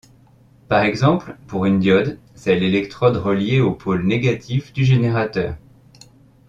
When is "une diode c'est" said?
1.67-2.55